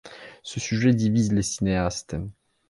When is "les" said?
1.31-1.43